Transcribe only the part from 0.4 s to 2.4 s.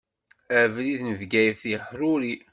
Abrid n Bgayet yehruri.